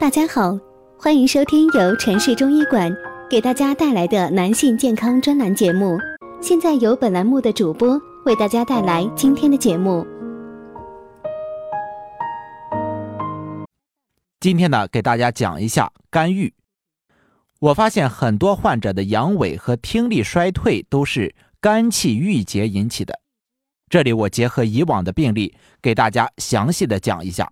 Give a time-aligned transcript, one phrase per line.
[0.00, 0.56] 大家好，
[0.96, 2.88] 欢迎收听由城市中医馆
[3.28, 5.98] 给大家带来的男性健康专栏节目。
[6.40, 10.06] 现在由本栏目的主播为大家带来今天的节目。
[14.38, 16.54] 今天呢，给大家讲一下肝郁。
[17.58, 23.18] 我发现很多患者的阳痿和听力衰退都是肝气郁结引起的。
[23.90, 27.50] 这里我结合以往的病例，给大家详细的讲一下。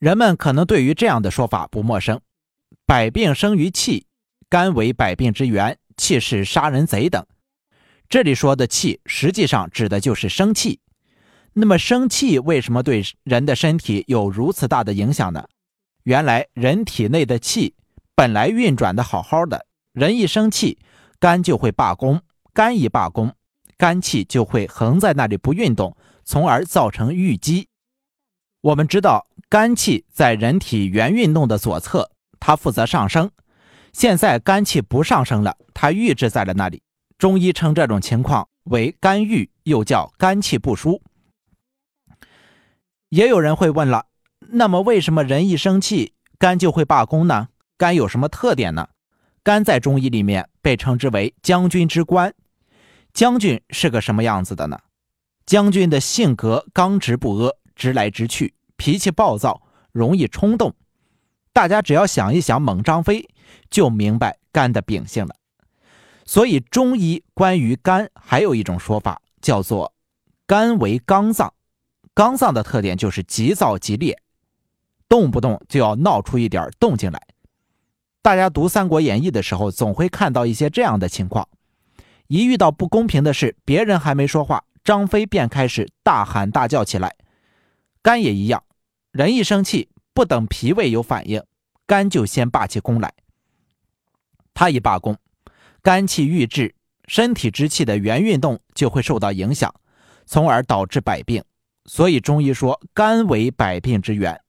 [0.00, 2.18] 人们可能对于这样的说法不陌生
[2.86, 4.06] ：“百病生于气，
[4.48, 7.22] 肝为百病之源，气是杀人贼等。”
[8.08, 10.80] 这里说的气，实际上指的就是生气。
[11.52, 15.46] 那么生气为什么对人的身体有如此大的影响呢？
[16.04, 17.74] 原来人体内的气
[18.14, 20.78] 本来运转的好好的，人一生气，
[21.18, 22.22] 肝就会罢工，
[22.54, 23.34] 肝一罢工。
[23.76, 25.94] 肝气就会横在那里不运动，
[26.24, 27.68] 从而造成郁积。
[28.62, 33.28] 我们知道，肝气在人体原运动的左侧，它负责上升。
[33.92, 36.84] 现在肝气不上升了，它郁滞在了那里。
[37.18, 41.02] 中医称这种情况为肝郁，又叫肝气不舒。
[43.08, 44.06] 也有人会问了，
[44.50, 47.48] 那么为什么人一生气，肝就会罢工呢？
[47.76, 48.90] 肝有什么特点呢？
[49.42, 52.32] 肝在中医里面被称之为将军之官。
[53.12, 54.78] 将军是个什么样子的呢？
[55.44, 59.60] 将军的性格刚直不阿，直来直去，脾气暴躁，
[59.92, 60.74] 容易冲动。
[61.52, 63.28] 大家只要想一想猛张飞，
[63.68, 65.34] 就明白肝的秉性了。
[66.24, 69.92] 所以中医关于肝还有一种说法，叫做
[70.46, 71.52] 肝为刚脏。
[72.14, 74.18] 刚脏的特点就是急躁急烈，
[75.10, 77.20] 动不动就要闹出一点动静来。
[78.22, 81.46] 大家读《三国演义》的时候，总会看到一些这样的情况。
[82.28, 87.14] 一遇到不公平的事，别人还没说话，张飞便开始大喊大叫起来。
[88.02, 88.64] 肝也一样，
[89.12, 91.42] 人一生气，不等脾胃有反应，
[91.84, 93.12] 肝就先罢起功来。
[94.54, 95.16] 他一罢工，
[95.82, 96.74] 肝气郁滞，
[97.08, 99.74] 身体之气的原运动就会受到影响，
[100.26, 101.42] 从而导致百病。
[101.86, 104.40] 所以中医说，肝为百病之源。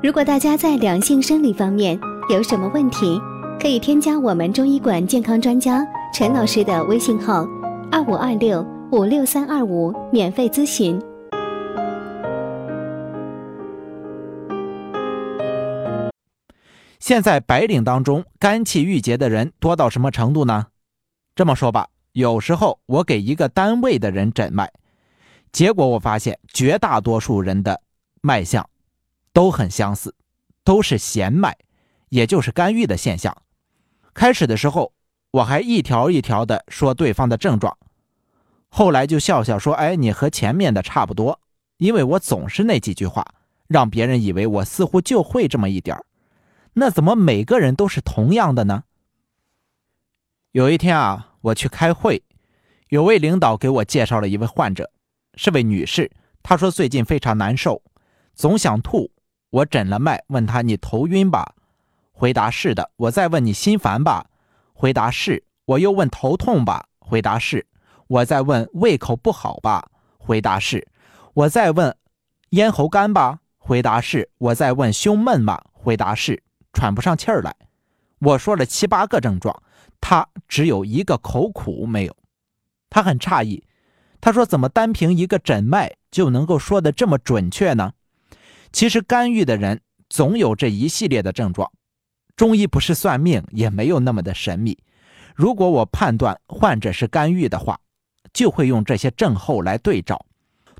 [0.00, 1.98] 如果大家在两性生理方面
[2.30, 3.20] 有什么问题，
[3.60, 7.44] 可以添加我们中医馆健康专家陈老师的微信号：
[7.90, 11.00] 二五二六五六三二五，免费咨询。
[17.02, 20.68] 现在白领当中肝气郁结的人多到什么程度呢？
[21.34, 24.72] 这么说吧，有时候我给一个单位的人诊脉，
[25.50, 27.82] 结果我发现绝大多数人的
[28.20, 28.70] 脉象
[29.32, 30.14] 都很相似，
[30.62, 31.58] 都是弦脉，
[32.08, 33.36] 也就是肝郁的现象。
[34.14, 34.92] 开始的时候，
[35.32, 37.76] 我还一条一条的说对方的症状，
[38.68, 41.40] 后来就笑笑说：“哎，你和前面的差不多。”
[41.78, 43.26] 因为我总是那几句话，
[43.66, 46.04] 让别人以为我似乎就会这么一点儿。
[46.74, 48.84] 那怎么每个人都是同样的呢？
[50.52, 52.22] 有一天啊，我去开会，
[52.88, 54.90] 有位领导给我介绍了一位患者，
[55.34, 56.10] 是位女士。
[56.42, 57.82] 她说最近非常难受，
[58.34, 59.10] 总想吐。
[59.50, 61.54] 我诊了脉，问她：“你头晕吧？”
[62.12, 64.26] 回答是的，我再问你心烦吧？
[64.72, 65.44] 回答是。
[65.64, 66.88] 我又问头痛吧？
[66.98, 67.66] 回答是。
[68.08, 69.90] 我再问胃口不好吧？
[70.18, 70.88] 回答是。
[71.34, 71.96] 我再问
[72.50, 73.40] 咽喉干吧？
[73.58, 74.30] 回答是。
[74.38, 75.66] 我再问胸闷吧？
[75.72, 76.42] 回答是。
[76.72, 77.54] 喘不上气儿来。
[78.18, 79.62] 我说了七八个症状，
[80.00, 82.16] 他只有一个口苦没有。
[82.88, 83.64] 他很诧异，
[84.20, 87.92] 他说：“怎么单凭一个诊脉就能够说的这么准确呢？”
[88.72, 91.70] 其实肝郁的人总有这一系列的症状。
[92.36, 94.78] 中医不是算命，也没有那么的神秘。
[95.34, 97.78] 如果我判断患者是肝郁的话，
[98.32, 100.24] 就会用这些症候来对照，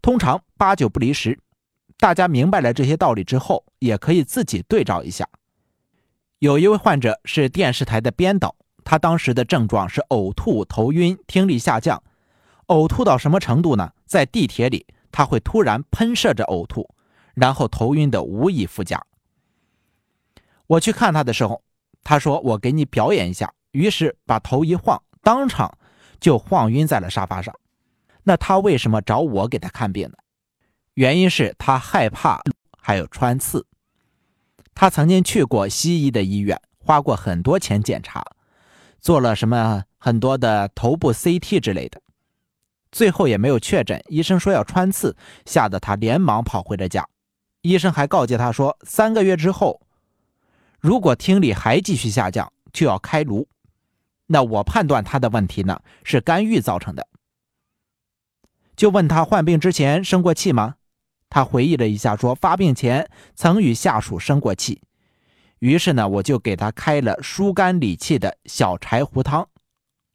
[0.01, 1.39] 通常八九不离十。
[1.99, 5.29] 大家明白了这些道理之后，也可以自己对照一下。
[6.43, 12.03] 有一位患者是电视台的编导，他当时的症状是呕吐、头晕、听力下降。
[12.67, 13.93] 呕吐到什么程度呢？
[14.07, 16.93] 在地铁里，他会突然喷射着呕吐，
[17.35, 19.01] 然后头晕的无以复加。
[20.67, 21.63] 我去看他的时候，
[22.03, 25.79] 他说：“我给你表演一下。”于是把头一晃，当场
[26.19, 27.55] 就晃晕在了沙发上。
[28.25, 30.17] 那他为什么找我给他看病呢？
[30.95, 32.43] 原因是他害怕，
[32.77, 33.65] 还有穿刺。
[34.75, 38.25] 他曾经去过西医的医院，花过很多钱检查，
[39.01, 42.01] 做了什么很多的头部 CT 之类的，
[42.91, 44.03] 最后也没有确诊。
[44.09, 47.09] 医生说要穿刺，吓得他连忙跑回了家。
[47.61, 49.81] 医生还告诫他说，三个月之后。
[50.81, 53.47] 如果听力还继续下降，就要开颅。
[54.27, 57.07] 那我判断他的问题呢是肝郁造成的。
[58.75, 60.75] 就问他患病之前生过气吗？
[61.35, 64.83] 他回忆了一下，说发病前曾与下属生过气。
[65.61, 69.49] 于是呢，我就给他开了疏肝理气的小柴胡汤，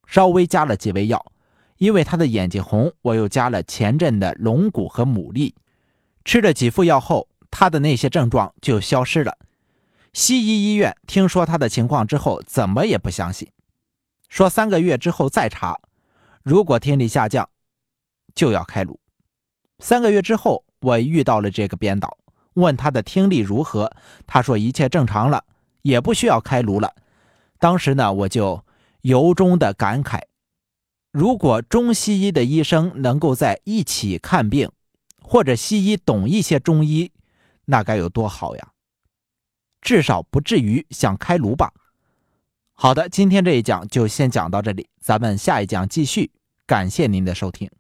[0.06, 1.31] 稍微加了几味药。
[1.78, 5.56] 因为他的眼睛红，我又加了前阵的龙骨和牡蛎。
[6.24, 9.40] 吃了几副药后，他的那些症状就消失了。
[10.14, 13.52] 西医医院听说他的情况之后，怎么也不相信，
[14.30, 15.80] 说三个月之后再查，
[16.44, 17.50] 如果听力下降，
[18.36, 19.00] 就要开颅。
[19.80, 22.18] 三个月之后，我遇到了这个编导，
[22.54, 23.92] 问他的听力如何，
[24.26, 25.44] 他说一切正常了，
[25.82, 26.94] 也不需要开颅了。
[27.60, 28.64] 当时呢，我就
[29.02, 30.22] 由衷的感慨。
[31.12, 34.70] 如果中西医的医生能够在一起看病，
[35.22, 37.12] 或者西医懂一些中医，
[37.66, 38.72] 那该有多好呀！
[39.82, 41.72] 至少不至于想开颅吧。
[42.74, 46.32] 好的，今天这一讲就先讲到这里，咱们下一讲继续。
[46.68, 47.77] 感谢您的收听。